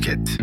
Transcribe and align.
Podcast. 0.00 0.40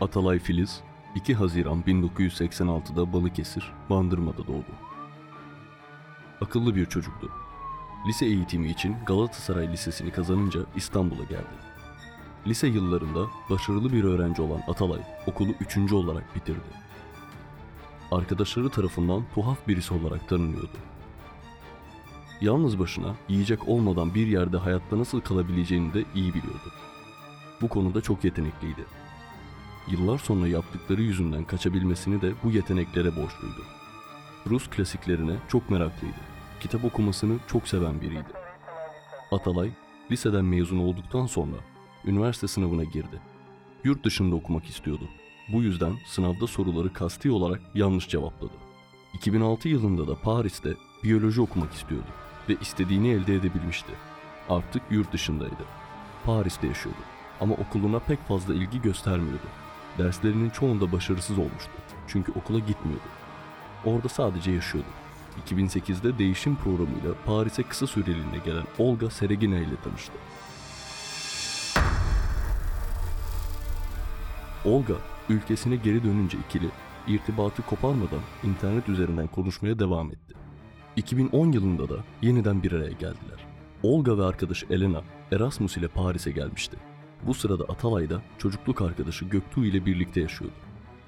Atalay 0.00 0.38
Filiz 0.38 0.80
2 1.14 1.34
Haziran 1.34 1.82
1986'da 1.86 3.12
Balıkesir, 3.12 3.72
Bandırma'da 3.90 4.46
doğdu. 4.46 4.64
Akıllı 6.40 6.76
bir 6.76 6.86
çocuktu. 6.86 7.30
Lise 8.06 8.26
eğitimi 8.26 8.68
için 8.68 8.96
Galatasaray 9.06 9.72
Lisesi'ni 9.72 10.10
kazanınca 10.10 10.60
İstanbul'a 10.76 11.24
geldi. 11.24 11.54
Lise 12.46 12.66
yıllarında 12.66 13.26
başarılı 13.50 13.92
bir 13.92 14.04
öğrenci 14.04 14.42
olan 14.42 14.60
Atalay 14.68 15.00
okulu 15.26 15.50
üçüncü 15.60 15.94
olarak 15.94 16.36
bitirdi. 16.36 16.84
Arkadaşları 18.10 18.70
tarafından 18.70 19.24
tuhaf 19.34 19.68
birisi 19.68 19.94
olarak 19.94 20.28
tanınıyordu. 20.28 20.76
Yalnız 22.40 22.78
başına 22.78 23.14
yiyecek 23.28 23.68
olmadan 23.68 24.14
bir 24.14 24.26
yerde 24.26 24.56
hayatta 24.56 24.98
nasıl 24.98 25.20
kalabileceğini 25.20 25.94
de 25.94 26.04
iyi 26.14 26.34
biliyordu. 26.34 26.72
Bu 27.60 27.68
konuda 27.68 28.00
çok 28.00 28.24
yetenekliydi. 28.24 28.84
Yıllar 29.88 30.18
sonra 30.18 30.48
yaptıkları 30.48 31.02
yüzünden 31.02 31.44
kaçabilmesini 31.44 32.22
de 32.22 32.32
bu 32.44 32.50
yeteneklere 32.50 33.16
borçluydu. 33.16 33.62
Rus 34.46 34.70
klasiklerine 34.70 35.36
çok 35.48 35.70
meraklıydı. 35.70 36.33
Kitap 36.60 36.84
okumasını 36.84 37.38
çok 37.46 37.68
seven 37.68 38.00
biriydi. 38.00 38.32
Atalay, 39.32 39.70
liseden 40.10 40.44
mezun 40.44 40.78
olduktan 40.78 41.26
sonra 41.26 41.56
üniversite 42.04 42.48
sınavına 42.48 42.84
girdi. 42.84 43.20
Yurt 43.84 44.04
dışında 44.04 44.34
okumak 44.34 44.64
istiyordu. 44.64 45.08
Bu 45.52 45.62
yüzden 45.62 45.92
sınavda 46.06 46.46
soruları 46.46 46.92
kasti 46.92 47.30
olarak 47.30 47.60
yanlış 47.74 48.08
cevapladı. 48.08 48.52
2006 49.14 49.68
yılında 49.68 50.08
da 50.08 50.20
Paris'te 50.20 50.74
biyoloji 51.04 51.40
okumak 51.40 51.72
istiyordu 51.72 52.08
ve 52.48 52.56
istediğini 52.60 53.08
elde 53.08 53.34
edebilmişti. 53.34 53.92
Artık 54.48 54.82
yurt 54.90 55.12
dışındaydı. 55.12 55.64
Paris'te 56.24 56.66
yaşıyordu 56.66 57.00
ama 57.40 57.54
okuluna 57.54 57.98
pek 57.98 58.28
fazla 58.28 58.54
ilgi 58.54 58.82
göstermiyordu. 58.82 59.46
Derslerinin 59.98 60.50
çoğunda 60.50 60.92
başarısız 60.92 61.38
olmuştu 61.38 61.70
çünkü 62.06 62.32
okula 62.32 62.58
gitmiyordu. 62.58 63.04
Orada 63.84 64.08
sadece 64.08 64.50
yaşıyordu. 64.50 64.88
2008'de 65.46 66.18
değişim 66.18 66.56
programıyla 66.56 67.14
Paris'e 67.26 67.62
kısa 67.62 67.86
süreliğine 67.86 68.38
gelen 68.44 68.64
Olga 68.78 69.10
Seregina 69.10 69.58
ile 69.58 69.76
tanıştı. 69.84 70.12
Olga, 74.64 74.94
ülkesine 75.28 75.76
geri 75.76 76.04
dönünce 76.04 76.38
ikili 76.48 76.68
irtibatı 77.06 77.62
koparmadan 77.62 78.20
internet 78.44 78.88
üzerinden 78.88 79.26
konuşmaya 79.26 79.78
devam 79.78 80.08
etti. 80.08 80.34
2010 80.96 81.52
yılında 81.52 81.88
da 81.88 81.96
yeniden 82.22 82.62
bir 82.62 82.72
araya 82.72 82.92
geldiler. 82.92 83.46
Olga 83.82 84.18
ve 84.18 84.24
arkadaşı 84.24 84.66
Elena 84.70 85.02
Erasmus 85.32 85.76
ile 85.76 85.88
Paris'e 85.88 86.30
gelmişti. 86.30 86.76
Bu 87.26 87.34
sırada 87.34 87.64
Atalay 87.64 88.10
da 88.10 88.22
çocukluk 88.38 88.82
arkadaşı 88.82 89.24
Göktuğ 89.24 89.64
ile 89.64 89.86
birlikte 89.86 90.20
yaşıyordu. 90.20 90.54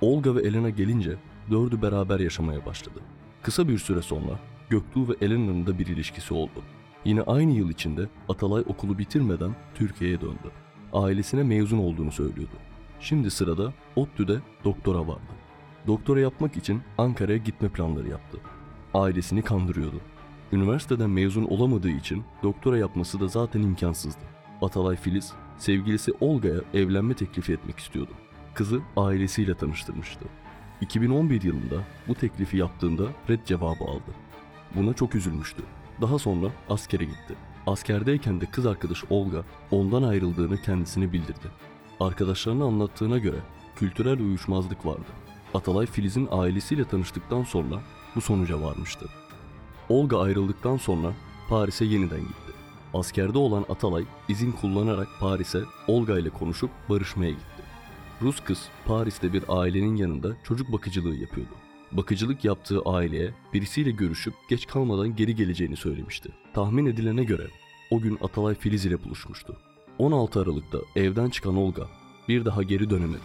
Olga 0.00 0.34
ve 0.34 0.40
Elena 0.42 0.70
gelince 0.70 1.16
dördü 1.50 1.82
beraber 1.82 2.20
yaşamaya 2.20 2.66
başladı. 2.66 3.00
Kısa 3.46 3.68
bir 3.68 3.78
süre 3.78 4.02
sonra 4.02 4.38
Göktuğ 4.68 5.08
ve 5.08 5.12
Elena'nın 5.20 5.66
da 5.66 5.78
bir 5.78 5.86
ilişkisi 5.86 6.34
oldu. 6.34 6.62
Yine 7.04 7.22
aynı 7.22 7.52
yıl 7.52 7.70
içinde 7.70 8.08
Atalay 8.28 8.64
okulu 8.66 8.98
bitirmeden 8.98 9.56
Türkiye'ye 9.74 10.20
döndü. 10.20 10.50
Ailesine 10.92 11.42
mezun 11.42 11.78
olduğunu 11.78 12.12
söylüyordu. 12.12 12.56
Şimdi 13.00 13.30
sırada 13.30 13.72
ODTÜ'de 13.96 14.40
doktora 14.64 15.00
vardı. 15.00 15.32
Doktora 15.86 16.20
yapmak 16.20 16.56
için 16.56 16.82
Ankara'ya 16.98 17.38
gitme 17.38 17.68
planları 17.68 18.08
yaptı. 18.08 18.38
Ailesini 18.94 19.42
kandırıyordu. 19.42 20.00
Üniversiteden 20.52 21.10
mezun 21.10 21.44
olamadığı 21.44 21.90
için 21.90 22.24
doktora 22.42 22.78
yapması 22.78 23.20
da 23.20 23.28
zaten 23.28 23.62
imkansızdı. 23.62 24.22
Atalay 24.62 24.96
Filiz, 24.96 25.32
sevgilisi 25.58 26.12
Olga'ya 26.20 26.60
evlenme 26.74 27.14
teklifi 27.14 27.52
etmek 27.52 27.78
istiyordu. 27.78 28.12
Kızı 28.54 28.80
ailesiyle 28.96 29.54
tanıştırmıştı. 29.54 30.24
2011 30.80 31.42
yılında 31.42 31.76
bu 32.08 32.14
teklifi 32.14 32.56
yaptığında 32.56 33.04
red 33.30 33.44
cevabı 33.44 33.84
aldı. 33.84 34.12
Buna 34.74 34.94
çok 34.94 35.14
üzülmüştü. 35.14 35.62
Daha 36.00 36.18
sonra 36.18 36.46
askere 36.68 37.04
gitti. 37.04 37.34
Askerdeyken 37.66 38.40
de 38.40 38.46
kız 38.46 38.66
arkadaşı 38.66 39.06
Olga 39.10 39.44
ondan 39.70 40.02
ayrıldığını 40.02 40.62
kendisine 40.62 41.12
bildirdi. 41.12 41.48
Arkadaşlarına 42.00 42.64
anlattığına 42.64 43.18
göre 43.18 43.36
kültürel 43.76 44.20
uyuşmazlık 44.20 44.86
vardı. 44.86 45.06
Atalay 45.54 45.86
Filiz'in 45.86 46.28
ailesiyle 46.30 46.84
tanıştıktan 46.84 47.42
sonra 47.42 47.80
bu 48.16 48.20
sonuca 48.20 48.62
varmıştı. 48.62 49.06
Olga 49.88 50.20
ayrıldıktan 50.20 50.76
sonra 50.76 51.12
Paris'e 51.48 51.84
yeniden 51.84 52.20
gitti. 52.20 52.52
Askerde 52.94 53.38
olan 53.38 53.64
Atalay 53.68 54.04
izin 54.28 54.52
kullanarak 54.52 55.08
Paris'e 55.20 55.60
Olga 55.88 56.18
ile 56.18 56.30
konuşup 56.30 56.70
barışmaya 56.88 57.30
gitti. 57.30 57.55
Rus 58.22 58.40
kız 58.40 58.68
Paris'te 58.86 59.32
bir 59.32 59.44
ailenin 59.48 59.96
yanında 59.96 60.36
çocuk 60.44 60.72
bakıcılığı 60.72 61.16
yapıyordu. 61.16 61.50
Bakıcılık 61.92 62.44
yaptığı 62.44 62.80
aileye 62.80 63.34
birisiyle 63.54 63.90
görüşüp 63.90 64.34
geç 64.50 64.66
kalmadan 64.66 65.16
geri 65.16 65.34
geleceğini 65.34 65.76
söylemişti. 65.76 66.30
Tahmin 66.54 66.86
edilene 66.86 67.24
göre 67.24 67.46
o 67.90 68.00
gün 68.00 68.18
Atalay 68.22 68.54
Filiz 68.54 68.86
ile 68.86 69.04
buluşmuştu. 69.04 69.56
16 69.98 70.40
Aralık'ta 70.40 70.78
evden 70.96 71.30
çıkan 71.30 71.56
Olga 71.56 71.86
bir 72.28 72.44
daha 72.44 72.62
geri 72.62 72.90
dönemedi. 72.90 73.22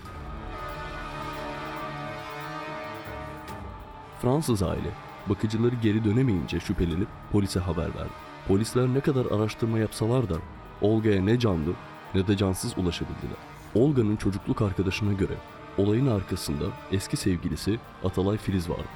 Fransız 4.21 4.63
aile 4.63 4.91
bakıcıları 5.29 5.75
geri 5.75 6.03
dönemeyince 6.03 6.59
şüphelenip 6.59 7.07
polise 7.31 7.59
haber 7.59 7.95
verdi. 7.95 8.13
Polisler 8.47 8.87
ne 8.87 8.99
kadar 8.99 9.25
araştırma 9.25 9.79
yapsalar 9.79 10.29
da 10.29 10.35
Olga'ya 10.81 11.21
ne 11.21 11.39
canlı 11.39 11.73
ne 12.15 12.27
de 12.27 12.37
cansız 12.37 12.77
ulaşabildiler. 12.77 13.50
Olga'nın 13.75 14.15
çocukluk 14.15 14.61
arkadaşına 14.61 15.13
göre 15.13 15.33
olayın 15.77 16.07
arkasında 16.07 16.65
eski 16.91 17.17
sevgilisi 17.17 17.79
Atalay 18.03 18.37
Filiz 18.37 18.69
vardı. 18.69 18.89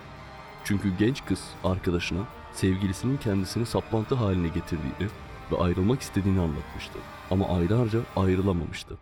Çünkü 0.63 0.97
genç 0.99 1.25
kız 1.25 1.43
arkadaşına 1.63 2.19
sevgilisinin 2.53 3.17
kendisini 3.17 3.65
saplantı 3.65 4.15
haline 4.15 4.47
getirdiğini 4.47 5.09
ve 5.51 5.57
ayrılmak 5.57 6.01
istediğini 6.01 6.39
anlatmıştı. 6.39 6.99
Ama 7.31 7.47
aylarca 7.47 7.99
ayrılamamıştı. 8.15 8.97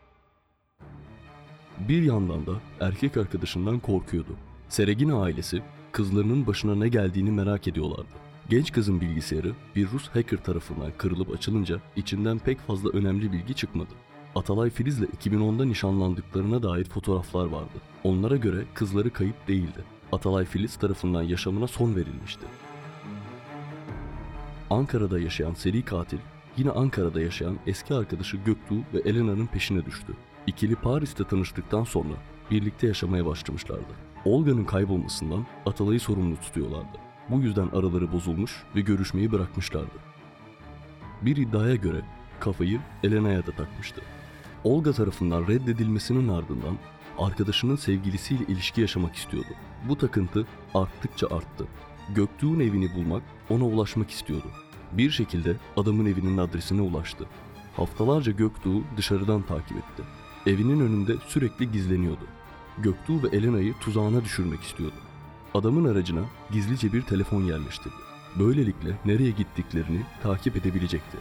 Bir 1.80 2.02
yandan 2.02 2.46
da 2.46 2.52
erkek 2.82 3.18
arkadaşından 3.18 3.80
korkuyordu. 3.80 4.36
Seregina 4.70 5.24
ailesi 5.24 5.62
kızlarının 5.92 6.48
başına 6.48 6.76
ne 6.76 6.88
geldiğini 6.88 7.32
merak 7.32 7.68
ediyorlardı. 7.68 8.24
Genç 8.50 8.72
kızın 8.72 9.02
bilgisayarı 9.02 9.52
bir 9.76 9.92
Rus 9.92 10.10
hacker 10.10 10.44
tarafından 10.44 10.92
kırılıp 10.98 11.32
açılınca 11.32 11.80
içinden 11.96 12.40
pek 12.40 12.60
fazla 12.60 12.90
önemli 12.90 13.32
bilgi 13.32 13.54
çıkmadı. 13.54 13.94
Atalay 14.36 14.70
Filiz'le 14.70 15.04
2010'da 15.04 15.66
nişanlandıklarına 15.66 16.64
dair 16.64 16.86
fotoğraflar 16.86 17.46
vardı. 17.46 17.82
Onlara 18.04 18.38
göre 18.38 18.64
kızları 18.74 19.10
kayıp 19.10 19.48
değildi. 19.48 19.84
Atalay 20.12 20.46
Filiz 20.46 20.76
tarafından 20.76 21.24
yaşamına 21.24 21.68
son 21.68 21.96
verilmişti. 21.96 22.46
Ankara'da 24.70 25.20
yaşayan 25.20 25.54
seri 25.54 25.86
katil 25.86 26.18
yine 26.58 26.72
Ankara'da 26.72 27.22
yaşayan 27.22 27.58
eski 27.68 27.94
arkadaşı 27.94 28.38
Göktuğ 28.38 28.80
ve 28.94 29.00
Elena'nın 29.10 29.48
peşine 29.48 29.86
düştü. 29.86 30.14
İkili 30.48 30.76
Paris'te 30.76 31.24
tanıştıktan 31.24 31.84
sonra 31.84 32.14
birlikte 32.52 32.88
yaşamaya 32.88 33.26
başlamışlardı. 33.26 33.94
Olga'nın 34.26 34.66
kaybolmasından 34.66 35.46
Atalay'ı 35.66 36.00
sorumlu 36.00 36.36
tutuyorlardı. 36.36 36.98
Bu 37.30 37.42
yüzden 37.42 37.68
araları 37.68 38.12
bozulmuş 38.12 38.64
ve 38.76 38.82
görüşmeyi 38.82 39.32
bırakmışlardı. 39.32 39.98
Bir 41.22 41.38
iddiaya 41.38 41.76
göre 41.76 42.02
kafayı 42.40 42.80
Elena'ya 43.04 43.46
da 43.46 43.52
takmıştı. 43.52 44.02
Olga 44.64 44.94
tarafından 44.94 45.48
reddedilmesinin 45.48 46.28
ardından 46.28 46.78
arkadaşının 47.18 47.76
sevgilisiyle 47.76 48.44
ilişki 48.48 48.82
yaşamak 48.82 49.16
istiyordu. 49.16 49.48
Bu 49.90 49.98
takıntı 49.98 50.48
arttıkça 50.74 51.28
arttı. 51.28 51.68
Göktuğ'un 52.16 52.60
evini 52.60 52.96
bulmak, 52.96 53.24
ona 53.50 53.66
ulaşmak 53.66 54.10
istiyordu. 54.10 54.48
Bir 54.92 55.12
şekilde 55.12 55.56
adamın 55.78 56.06
evinin 56.06 56.38
adresine 56.38 56.82
ulaştı. 56.82 57.26
Haftalarca 57.76 58.32
Göktuğ'u 58.32 58.84
dışarıdan 58.98 59.42
takip 59.42 59.78
etti. 59.78 60.04
Evinin 60.46 60.80
önünde 60.80 61.16
sürekli 61.28 61.72
gizleniyordu. 61.72 62.26
Göktuğ 62.78 63.24
ve 63.24 63.38
Elena'yı 63.38 63.74
tuzağına 63.80 64.24
düşürmek 64.24 64.62
istiyordu. 64.62 64.96
Adamın 65.54 65.86
aracına 65.86 66.22
gizlice 66.52 66.94
bir 66.94 67.02
telefon 67.02 67.44
yerleştirdi. 67.44 67.96
Böylelikle 68.40 68.98
nereye 69.06 69.32
gittiklerini 69.32 70.02
takip 70.24 70.56
edebilecekti. 70.56 71.18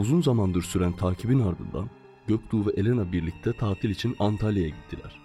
Uzun 0.00 0.22
zamandır 0.22 0.62
süren 0.62 0.92
takibin 0.92 1.40
ardından 1.40 1.90
Göktuğ 2.26 2.66
ve 2.66 2.70
Elena 2.70 3.12
birlikte 3.12 3.52
tatil 3.52 3.90
için 3.90 4.16
Antalya'ya 4.18 4.68
gittiler. 4.68 5.20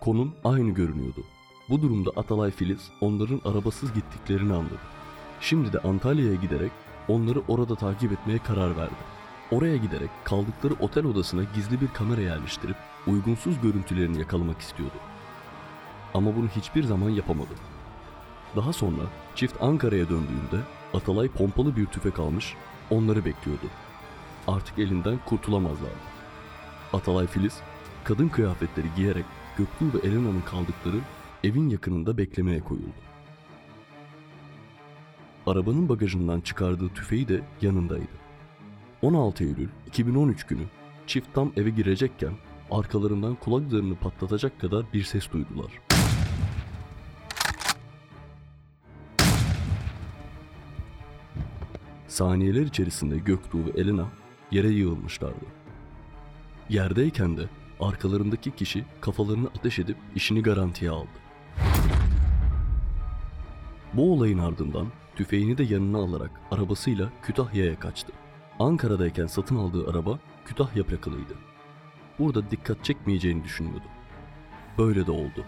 Konum 0.00 0.34
aynı 0.44 0.70
görünüyordu. 0.70 1.24
Bu 1.68 1.82
durumda 1.82 2.10
Atalay 2.16 2.50
Filiz 2.50 2.90
onların 3.00 3.40
arabasız 3.44 3.92
gittiklerini 3.94 4.52
anladı. 4.52 4.78
Şimdi 5.40 5.72
de 5.72 5.78
Antalya'ya 5.78 6.34
giderek 6.34 6.70
onları 7.08 7.42
orada 7.48 7.74
takip 7.74 8.12
etmeye 8.12 8.38
karar 8.38 8.76
verdi. 8.76 8.94
Oraya 9.50 9.76
giderek 9.76 10.10
kaldıkları 10.24 10.74
otel 10.80 11.04
odasına 11.04 11.42
gizli 11.54 11.80
bir 11.80 11.88
kamera 11.88 12.20
yerleştirip 12.20 12.76
uygunsuz 13.06 13.60
görüntülerini 13.60 14.18
yakalamak 14.18 14.60
istiyordu. 14.60 14.96
Ama 16.14 16.36
bunu 16.36 16.48
hiçbir 16.48 16.82
zaman 16.82 17.10
yapamadı. 17.10 17.54
Daha 18.56 18.72
sonra 18.72 19.02
çift 19.34 19.62
Ankara'ya 19.62 20.08
döndüğünde 20.08 20.60
Atalay 20.94 21.28
pompalı 21.28 21.76
bir 21.76 21.86
tüfek 21.86 22.18
almış, 22.18 22.54
onları 22.90 23.24
bekliyordu. 23.24 23.66
Artık 24.50 24.78
elinden 24.78 25.18
kurtulamazlardı. 25.26 26.10
Atalay 26.92 27.26
Filiz, 27.26 27.60
kadın 28.04 28.28
kıyafetleri 28.28 28.86
giyerek 28.96 29.24
Göktuğ 29.58 29.98
ve 29.98 30.08
Elena'nın 30.08 30.40
kaldıkları 30.40 30.96
evin 31.44 31.68
yakınında 31.68 32.18
beklemeye 32.18 32.60
koyuldu. 32.60 33.00
Arabanın 35.46 35.88
bagajından 35.88 36.40
çıkardığı 36.40 36.88
tüfeği 36.88 37.28
de 37.28 37.42
yanındaydı. 37.62 38.12
16 39.02 39.44
Eylül 39.44 39.68
2013 39.86 40.46
günü 40.46 40.62
çift 41.06 41.34
tam 41.34 41.52
eve 41.56 41.70
girecekken 41.70 42.32
arkalarından 42.70 43.34
kulaklarını 43.34 43.96
patlatacak 43.96 44.60
kadar 44.60 44.84
bir 44.92 45.02
ses 45.02 45.32
duydular. 45.32 45.80
Saniyeler 52.08 52.62
içerisinde 52.62 53.18
Göktuğ 53.18 53.66
ve 53.66 53.80
Elena 53.80 54.19
yere 54.50 54.68
yığılmışlardı. 54.68 55.44
Yerdeyken 56.68 57.36
de 57.36 57.42
arkalarındaki 57.80 58.50
kişi 58.50 58.84
kafalarını 59.00 59.48
ateş 59.58 59.78
edip 59.78 59.96
işini 60.14 60.42
garantiye 60.42 60.90
aldı. 60.90 61.08
Bu 63.94 64.12
olayın 64.12 64.38
ardından 64.38 64.86
tüfeğini 65.16 65.58
de 65.58 65.62
yanına 65.62 65.98
alarak 65.98 66.30
arabasıyla 66.50 67.10
Kütahya'ya 67.22 67.78
kaçtı. 67.78 68.12
Ankara'dayken 68.58 69.26
satın 69.26 69.56
aldığı 69.56 69.90
araba 69.90 70.18
Kütahya 70.44 70.84
plakalıydı. 70.86 71.34
Burada 72.18 72.50
dikkat 72.50 72.84
çekmeyeceğini 72.84 73.44
düşünüyordu. 73.44 73.84
Böyle 74.78 75.06
de 75.06 75.10
oldu. 75.10 75.44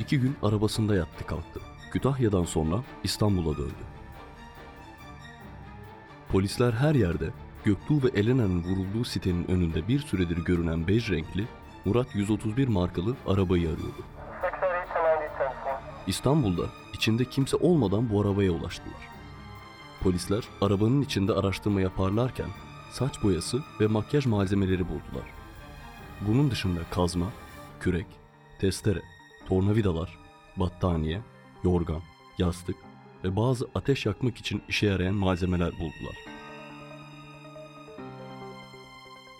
İki 0.00 0.20
gün 0.20 0.36
arabasında 0.42 0.94
yattı 0.94 1.26
kalktı. 1.26 1.60
Kütahya'dan 1.92 2.44
sonra 2.44 2.82
İstanbul'a 3.04 3.56
döndü. 3.56 3.84
Polisler 6.28 6.72
her 6.72 6.94
yerde 6.94 7.30
Göktuğ 7.64 8.02
ve 8.02 8.20
Elena'nın 8.20 8.64
vurulduğu 8.64 9.04
sitenin 9.04 9.50
önünde 9.50 9.88
bir 9.88 9.98
süredir 9.98 10.44
görünen 10.44 10.88
bej 10.88 11.10
renkli 11.10 11.44
Murat 11.84 12.14
131 12.14 12.68
markalı 12.68 13.16
arabayı 13.26 13.68
arıyordu. 13.68 14.04
İstanbul'da 16.06 16.62
içinde 16.92 17.24
kimse 17.24 17.56
olmadan 17.56 18.10
bu 18.10 18.20
arabaya 18.20 18.52
ulaştılar. 18.52 19.08
Polisler 20.02 20.44
arabanın 20.60 21.02
içinde 21.02 21.32
araştırma 21.32 21.80
yaparlarken 21.80 22.48
saç 22.92 23.22
boyası 23.22 23.62
ve 23.80 23.86
makyaj 23.86 24.26
malzemeleri 24.26 24.88
buldular. 24.88 25.30
Bunun 26.20 26.50
dışında 26.50 26.80
kazma, 26.90 27.26
kürek, 27.80 28.06
testere, 28.60 29.02
tornavidalar, 29.48 30.18
battaniye, 30.56 31.20
yorgan, 31.64 32.02
yastık 32.38 32.76
ve 33.24 33.36
bazı 33.36 33.68
ateş 33.74 34.06
yakmak 34.06 34.36
için 34.36 34.62
işe 34.68 34.86
yarayan 34.86 35.14
malzemeler 35.14 35.72
buldular. 35.72 36.33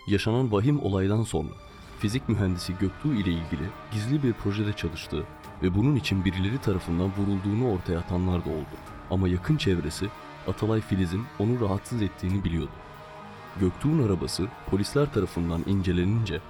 Yaşanan 0.07 0.53
vahim 0.53 0.83
olaydan 0.83 1.23
sonra 1.23 1.49
fizik 1.99 2.29
mühendisi 2.29 2.75
Göktuğ 2.81 3.15
ile 3.15 3.31
ilgili 3.31 3.69
gizli 3.93 4.23
bir 4.23 4.33
projede 4.33 4.73
çalıştığı 4.73 5.25
ve 5.63 5.75
bunun 5.75 5.97
için 5.97 6.25
birileri 6.25 6.59
tarafından 6.59 7.11
vurulduğunu 7.17 7.73
ortaya 7.73 7.99
atanlar 7.99 8.45
da 8.45 8.51
oldu. 8.51 8.77
Ama 9.11 9.29
yakın 9.29 9.57
çevresi 9.57 10.09
Atalay 10.49 10.81
Filiz'in 10.81 11.23
onu 11.39 11.61
rahatsız 11.61 12.03
ettiğini 12.03 12.45
biliyordu. 12.45 12.71
Göktuğ'un 13.61 14.07
arabası 14.07 14.49
polisler 14.71 15.13
tarafından 15.13 15.63
incelenince 15.67 16.41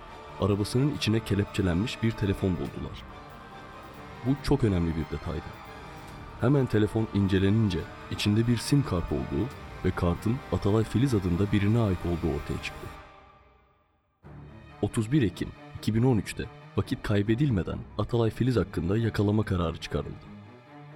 arabasının 0.40 0.94
içine 0.94 1.20
kelepçelenmiş 1.20 2.02
bir 2.02 2.10
telefon 2.10 2.50
buldular. 2.50 3.02
Bu 4.26 4.30
çok 4.42 4.64
önemli 4.64 4.96
bir 4.96 5.16
detaydı. 5.16 5.46
Hemen 6.40 6.66
telefon 6.66 7.08
incelenince 7.14 7.80
içinde 8.10 8.46
bir 8.46 8.56
sim 8.56 8.82
kart 8.82 9.12
olduğu 9.12 9.46
ve 9.84 9.90
kartın 9.90 10.36
Atalay 10.52 10.84
Filiz 10.84 11.14
adında 11.14 11.52
birine 11.52 11.78
ait 11.78 11.98
olduğu 12.06 12.34
ortaya 12.34 12.62
çıktı. 12.62 12.93
31 14.84 15.22
Ekim 15.22 15.48
2013'te 15.82 16.44
vakit 16.76 17.02
kaybedilmeden 17.02 17.78
Atalay 17.98 18.30
Filiz 18.30 18.56
hakkında 18.56 18.98
yakalama 18.98 19.42
kararı 19.42 19.76
çıkarıldı. 19.76 20.24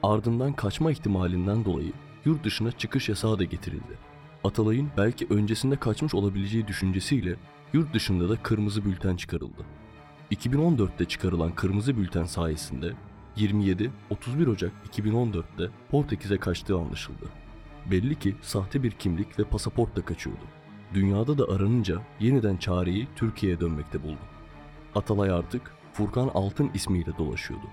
Ardından 0.03 0.53
kaçma 0.53 0.91
ihtimalinden 0.91 1.65
dolayı 1.65 1.93
yurt 2.25 2.45
dışına 2.45 2.73
çıkış 2.73 3.09
yasağı 3.09 3.39
da 3.39 3.45
getirildi. 3.45 3.99
Atalay'ın 4.45 4.89
belki 4.97 5.27
öncesinde 5.31 5.77
kaçmış 5.77 6.15
olabileceği 6.15 6.67
düşüncesiyle 6.67 7.37
yurt 7.73 7.95
dışında 7.95 8.29
da 8.29 8.37
kırmızı 8.43 8.85
bülten 8.85 9.17
çıkarıldı. 9.17 9.65
2014'te 10.33 11.05
çıkarılan 11.05 11.55
kırmızı 11.55 11.97
bülten 11.97 12.25
sayesinde 12.25 12.93
27-31 13.37 13.91
Ocak 14.51 14.73
2014'te 14.93 15.71
Portekiz'e 15.91 16.39
kaçtığı 16.39 16.77
anlaşıldı. 16.77 17.25
Belli 17.91 18.19
ki 18.19 18.37
sahte 18.43 18.83
bir 18.83 18.91
kimlik 18.91 19.39
ve 19.39 19.45
pasaportla 19.45 20.05
kaçıyordu. 20.05 20.58
Dünyada 20.95 21.39
da 21.39 21.55
aranınca 21.55 22.03
yeniden 22.21 22.57
çareyi 22.57 23.09
Türkiye'ye 23.17 23.61
dönmekte 23.61 24.03
buldu. 24.03 24.19
Atalay 24.95 25.31
artık 25.31 25.75
Furkan 25.93 26.31
Altın 26.35 26.71
ismiyle 26.75 27.19
dolaşıyordu. 27.19 27.67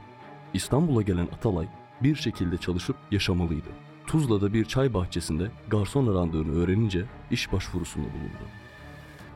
İstanbul'a 0.54 1.02
gelen 1.02 1.26
Atalay 1.26 1.68
bir 2.04 2.16
şekilde 2.16 2.58
çalışıp 2.58 2.96
yaşamalıydı. 3.12 3.70
Tuzla'da 4.08 4.54
bir 4.54 4.66
çay 4.66 4.94
bahçesinde 4.94 5.52
garson 5.68 6.08
arandığını 6.08 6.56
öğrenince 6.56 7.06
iş 7.32 7.52
başvurusunda 7.54 8.08
bulundu. 8.08 8.46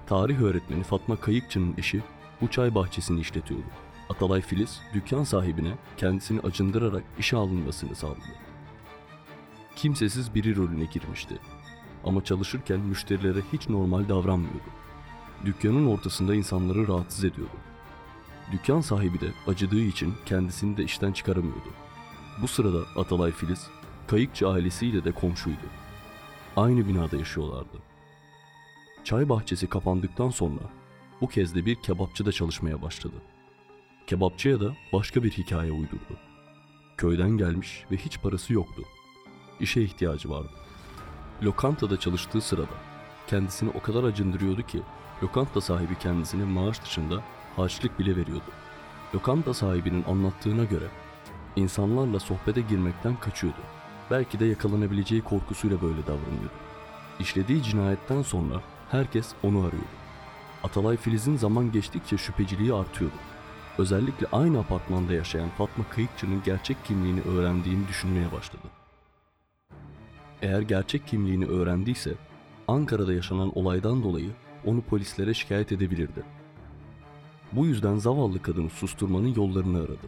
Tarih 0.07 0.41
öğretmeni 0.41 0.83
Fatma 0.83 1.15
Kayıkçı'nın 1.15 1.73
eşi 1.77 2.03
bu 2.41 2.47
çay 2.47 2.75
bahçesini 2.75 3.19
işletiyordu. 3.19 3.65
Atalay 4.09 4.41
Filiz 4.41 4.81
dükkan 4.93 5.23
sahibine 5.23 5.73
kendisini 5.97 6.39
acındırarak 6.39 7.03
işe 7.19 7.37
alınmasını 7.37 7.95
sağladı. 7.95 8.19
Kimsesiz 9.75 10.35
biri 10.35 10.55
rolüne 10.55 10.85
girmişti. 10.85 11.39
Ama 12.03 12.23
çalışırken 12.23 12.79
müşterilere 12.79 13.39
hiç 13.53 13.69
normal 13.69 14.09
davranmıyordu. 14.09 14.69
Dükkanın 15.45 15.87
ortasında 15.87 16.35
insanları 16.35 16.87
rahatsız 16.87 17.23
ediyordu. 17.23 17.57
Dükkan 18.51 18.81
sahibi 18.81 19.21
de 19.21 19.31
acıdığı 19.47 19.81
için 19.81 20.13
kendisini 20.25 20.77
de 20.77 20.83
işten 20.83 21.11
çıkaramıyordu. 21.11 21.69
Bu 22.41 22.47
sırada 22.47 22.79
Atalay 22.95 23.31
Filiz, 23.31 23.67
Kayıkçı 24.07 24.49
ailesiyle 24.49 25.03
de 25.03 25.11
komşuydu. 25.11 25.65
Aynı 26.57 26.87
binada 26.87 27.17
yaşıyorlardı. 27.17 27.77
Çay 29.03 29.29
bahçesi 29.29 29.67
kapandıktan 29.67 30.29
sonra 30.29 30.61
bu 31.21 31.27
kez 31.27 31.55
de 31.55 31.65
bir 31.65 31.75
kebapçıda 31.75 32.31
çalışmaya 32.31 32.81
başladı. 32.81 33.15
Kebapçıya 34.07 34.59
da 34.59 34.75
başka 34.93 35.23
bir 35.23 35.31
hikaye 35.31 35.71
uydurdu. 35.71 36.17
Köyden 36.97 37.29
gelmiş 37.29 37.85
ve 37.91 37.97
hiç 37.97 38.21
parası 38.21 38.53
yoktu. 38.53 38.83
İşe 39.59 39.81
ihtiyacı 39.81 40.29
vardı. 40.29 40.51
Lokantada 41.43 41.99
çalıştığı 41.99 42.41
sırada 42.41 42.73
kendisini 43.27 43.69
o 43.69 43.81
kadar 43.81 44.03
acındırıyordu 44.03 44.61
ki 44.61 44.81
lokanta 45.23 45.61
sahibi 45.61 45.95
kendisine 45.99 46.43
maaş 46.43 46.83
dışında 46.83 47.23
harçlık 47.55 47.99
bile 47.99 48.15
veriyordu. 48.15 48.51
Lokanta 49.15 49.53
sahibinin 49.53 50.03
anlattığına 50.03 50.63
göre 50.63 50.87
insanlarla 51.55 52.19
sohbete 52.19 52.61
girmekten 52.61 53.15
kaçıyordu. 53.15 53.59
Belki 54.11 54.39
de 54.39 54.45
yakalanabileceği 54.45 55.21
korkusuyla 55.21 55.81
böyle 55.81 56.01
davranıyordu. 56.01 56.53
İşlediği 57.19 57.63
cinayetten 57.63 58.21
sonra 58.21 58.61
herkes 58.91 59.33
onu 59.43 59.59
arıyordu. 59.59 59.99
Atalay 60.63 60.97
Filiz'in 60.97 61.37
zaman 61.37 61.71
geçtikçe 61.71 62.17
şüpheciliği 62.17 62.73
artıyordu. 62.73 63.15
Özellikle 63.77 64.27
aynı 64.31 64.59
apartmanda 64.59 65.13
yaşayan 65.13 65.49
Fatma 65.57 65.83
Kayıkçı'nın 65.89 66.43
gerçek 66.43 66.85
kimliğini 66.85 67.21
öğrendiğini 67.21 67.87
düşünmeye 67.87 68.31
başladı. 68.31 68.78
Eğer 70.41 70.61
gerçek 70.61 71.07
kimliğini 71.07 71.45
öğrendiyse 71.45 72.13
Ankara'da 72.67 73.13
yaşanan 73.13 73.57
olaydan 73.57 74.03
dolayı 74.03 74.29
onu 74.65 74.81
polislere 74.81 75.33
şikayet 75.33 75.71
edebilirdi. 75.71 76.23
Bu 77.51 77.65
yüzden 77.65 77.97
zavallı 77.97 78.41
kadını 78.41 78.69
susturmanın 78.69 79.35
yollarını 79.35 79.77
aradı. 79.77 80.07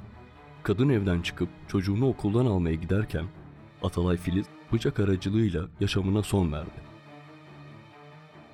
Kadın 0.63 0.89
evden 0.89 1.21
çıkıp 1.21 1.49
çocuğunu 1.67 2.07
okuldan 2.07 2.45
almaya 2.45 2.75
giderken 2.75 3.25
Atalay 3.83 4.17
Filiz 4.17 4.45
bıçak 4.73 4.99
aracılığıyla 4.99 5.67
yaşamına 5.79 6.23
son 6.23 6.51
verdi. 6.51 6.91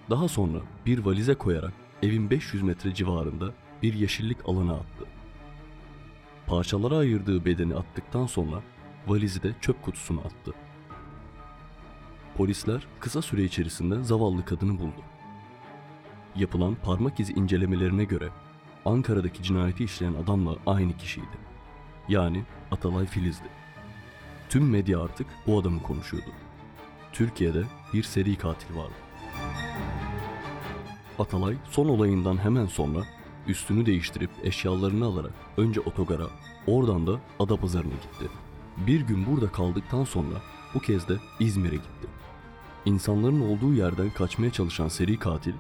Daha 0.10 0.28
sonra 0.28 0.58
bir 0.86 1.00
valize 1.00 1.36
koyarak 1.36 1.74
evin 2.04 2.30
500 2.30 2.64
metre 2.64 2.94
civarında 2.94 3.54
bir 3.84 3.94
yeşillik 3.94 4.38
alana 4.46 4.74
attı. 4.74 5.06
Parçalara 6.48 6.98
ayırdığı 6.98 7.46
bedeni 7.46 7.76
attıktan 7.76 8.26
sonra 8.26 8.62
valizi 9.08 9.44
de 9.44 9.56
çöp 9.62 9.84
kutusuna 9.84 10.22
attı. 10.22 10.54
Polisler 12.38 12.88
kısa 13.00 13.22
süre 13.22 13.44
içerisinde 13.44 14.04
zavallı 14.04 14.46
kadını 14.46 14.80
buldu. 14.80 15.02
Yapılan 16.36 16.76
parmak 16.76 17.20
izi 17.20 17.34
incelemelerine 17.34 18.04
göre 18.04 18.30
Ankara'daki 18.86 19.44
cinayeti 19.44 19.84
işleyen 19.84 20.14
adamla 20.14 20.56
aynı 20.66 20.98
kişiydi. 20.98 21.38
Yani 22.10 22.44
Atalay 22.72 23.06
Filiz'di. 23.06 23.48
Tüm 24.50 24.70
medya 24.70 25.02
artık 25.02 25.28
bu 25.48 25.60
adamı 25.60 25.84
konuşuyordu. 25.84 26.30
Türkiye'de 27.14 27.64
bir 27.94 28.04
seri 28.04 28.36
katil 28.36 28.76
vardı. 28.76 28.94
Atalay 31.20 31.56
son 31.70 31.88
olayından 31.88 32.38
hemen 32.38 32.66
sonra 32.66 33.00
üstünü 33.48 33.86
değiştirip 33.86 34.32
eşyalarını 34.44 35.06
alarak 35.06 35.34
önce 35.58 35.80
otogara, 35.80 36.28
oradan 36.68 37.08
da 37.08 37.20
Adapazarı'na 37.40 37.94
gitti. 37.94 38.26
Bir 38.78 39.02
gün 39.02 39.26
burada 39.26 39.52
kaldıktan 39.52 40.04
sonra 40.04 40.36
bu 40.74 40.80
kez 40.80 41.08
de 41.08 41.18
İzmir'e 41.40 41.76
gitti. 41.76 42.17
İnsanların 42.88 43.42
olduğu 43.42 43.74
yerden 43.74 44.10
kaçmaya 44.10 44.52
çalışan 44.52 44.88
seri 44.88 45.20
katil, 45.20 45.54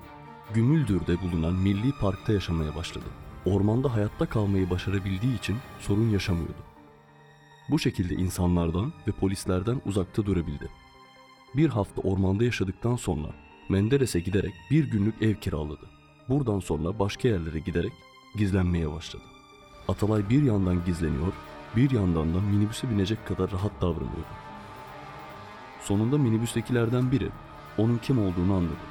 Gümüldür'de 0.53 1.21
bulunan 1.21 1.53
Milli 1.53 1.91
Park'ta 1.91 2.33
yaşamaya 2.33 2.75
başladı. 2.75 3.05
Ormanda 3.45 3.93
hayatta 3.93 4.25
kalmayı 4.25 4.69
başarabildiği 4.69 5.37
için 5.37 5.55
sorun 5.79 6.09
yaşamıyordu. 6.09 6.61
Bu 7.69 7.79
şekilde 7.79 8.13
insanlardan 8.13 8.93
ve 9.07 9.11
polislerden 9.11 9.81
uzakta 9.85 10.25
durabildi. 10.25 10.69
Bir 11.55 11.69
hafta 11.69 12.01
ormanda 12.01 12.43
yaşadıktan 12.43 12.95
sonra 12.95 13.27
Menderes'e 13.69 14.19
giderek 14.19 14.53
bir 14.71 14.91
günlük 14.91 15.21
ev 15.21 15.35
kiraladı. 15.35 15.85
Buradan 16.29 16.59
sonra 16.59 16.99
başka 16.99 17.27
yerlere 17.27 17.59
giderek 17.59 17.93
gizlenmeye 18.37 18.91
başladı. 18.91 19.23
Atalay 19.87 20.29
bir 20.29 20.43
yandan 20.43 20.85
gizleniyor, 20.85 21.33
bir 21.75 21.91
yandan 21.91 22.35
da 22.35 22.41
minibüse 22.41 22.89
binecek 22.89 23.27
kadar 23.27 23.51
rahat 23.51 23.81
davranıyordu. 23.81 24.46
Sonunda 25.87 26.17
minibüstekilerden 26.17 27.11
biri 27.11 27.29
onun 27.77 27.97
kim 27.97 28.19
olduğunu 28.19 28.53
anladı. 28.53 28.87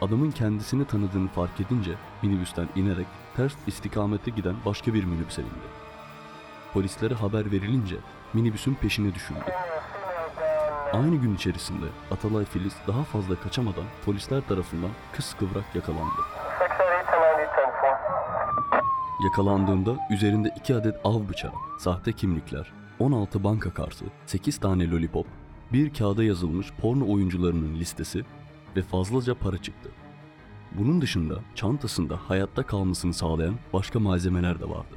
Adamın 0.00 0.30
kendisini 0.30 0.84
tanıdığını 0.84 1.28
fark 1.28 1.60
edince 1.60 1.94
minibüsten 2.22 2.68
inerek 2.76 3.06
ters 3.36 3.54
istikamete 3.66 4.30
giden 4.30 4.54
başka 4.66 4.94
bir 4.94 5.04
minibüse 5.04 5.42
bindi. 5.42 5.68
Polislere 6.72 7.14
haber 7.14 7.52
verilince 7.52 7.96
minibüsün 8.34 8.74
peşine 8.74 9.14
düşüldü. 9.14 9.40
Aynı 10.92 11.16
gün 11.16 11.34
içerisinde 11.34 11.86
Atalay 12.10 12.44
Filiz 12.44 12.74
daha 12.86 13.04
fazla 13.04 13.40
kaçamadan 13.40 13.84
polisler 14.04 14.40
tarafından 14.48 14.90
kıskıvrak 15.12 15.74
yakalandı. 15.74 16.20
Yakalandığında 19.24 19.96
üzerinde 20.10 20.54
2 20.56 20.74
adet 20.74 20.94
av 21.04 21.28
bıçağı, 21.28 21.52
sahte 21.78 22.12
kimlikler, 22.12 22.72
16 22.98 23.44
banka 23.44 23.74
kartı, 23.74 24.04
8 24.26 24.58
tane 24.58 24.90
lollipop, 24.90 25.26
bir 25.72 25.94
kağıda 25.94 26.24
yazılmış 26.24 26.72
porno 26.80 27.12
oyuncularının 27.12 27.74
listesi 27.74 28.24
ve 28.76 28.82
fazlaca 28.82 29.34
para 29.34 29.58
çıktı. 29.58 29.90
Bunun 30.72 31.00
dışında 31.00 31.40
çantasında 31.54 32.20
hayatta 32.28 32.62
kalmasını 32.62 33.14
sağlayan 33.14 33.54
başka 33.72 34.00
malzemeler 34.00 34.60
de 34.60 34.68
vardı. 34.68 34.94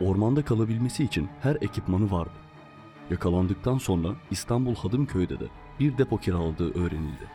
Ormanda 0.00 0.44
kalabilmesi 0.44 1.04
için 1.04 1.28
her 1.40 1.56
ekipmanı 1.60 2.10
vardı. 2.10 2.32
Yakalandıktan 3.10 3.78
sonra 3.78 4.08
İstanbul 4.30 4.74
Hadımköy'de 4.74 5.40
de 5.40 5.46
bir 5.80 5.98
depo 5.98 6.18
kiraladığı 6.18 6.80
öğrenildi. 6.80 7.28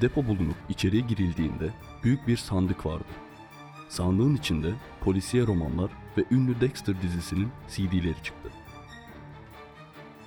Depo 0.00 0.26
bulunup 0.26 0.56
içeriye 0.68 1.02
girildiğinde 1.02 1.70
büyük 2.04 2.28
bir 2.28 2.36
sandık 2.36 2.86
vardı. 2.86 3.04
Sandığın 3.88 4.34
içinde 4.36 4.74
polisiye 5.00 5.46
romanlar 5.46 5.90
ve 6.18 6.24
ünlü 6.30 6.60
Dexter 6.60 7.02
dizisinin 7.02 7.48
CD'leri 7.68 8.22
çıktı. 8.22 8.50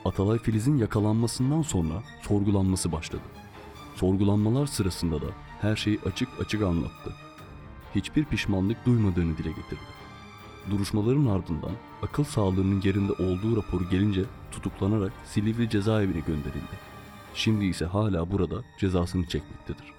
Atalay 0.07 0.39
Filiz'in 0.39 0.77
yakalanmasından 0.77 1.61
sonra 1.61 2.03
sorgulanması 2.21 2.91
başladı. 2.91 3.21
Sorgulanmalar 3.95 4.65
sırasında 4.65 5.21
da 5.21 5.25
her 5.61 5.75
şeyi 5.75 5.99
açık 6.05 6.29
açık 6.41 6.61
anlattı. 6.61 7.13
Hiçbir 7.95 8.25
pişmanlık 8.25 8.85
duymadığını 8.85 9.37
dile 9.37 9.49
getirdi. 9.49 9.81
Duruşmaların 10.69 11.25
ardından 11.25 11.71
akıl 12.01 12.23
sağlığının 12.23 12.81
yerinde 12.81 13.11
olduğu 13.11 13.57
raporu 13.57 13.89
gelince 13.89 14.23
tutuklanarak 14.51 15.13
Silivri 15.25 15.69
cezaevine 15.69 16.19
gönderildi. 16.19 16.77
Şimdi 17.33 17.65
ise 17.65 17.85
hala 17.85 18.31
burada 18.31 18.63
cezasını 18.79 19.27
çekmektedir. 19.27 19.96